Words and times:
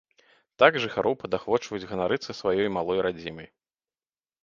Так 0.63 0.77
жыхароў 0.85 1.17
падахвочваюць 1.25 1.87
ганарыцца 1.93 2.31
сваёй 2.41 2.67
малой 2.81 2.99
радзімай. 3.11 3.47